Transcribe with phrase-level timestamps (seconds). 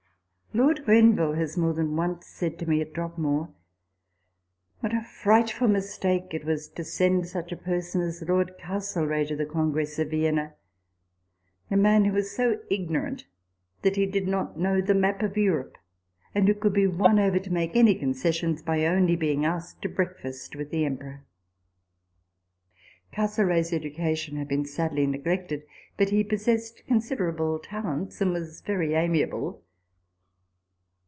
[0.53, 3.53] Lord Grenville has more than once said to me at Dropmore,"
[4.81, 9.37] What a frightful mistake it was to send such a person as Lord Castlereagh to
[9.37, 10.55] the Congress of Vienna!
[11.69, 13.23] a man who was so ignorant,
[13.83, 15.77] that he did not know the map of Europe;
[16.35, 19.87] and who could be won over to make any concessions by only being asked to
[19.87, 21.23] breakfast with the Emperor."
[23.13, 26.85] Castlereagh's education had been sadly neglected; TABLE TALK OF SAMUEL ROGERS 199 but he possessed
[26.89, 29.63] considerable talents, and was very amiable.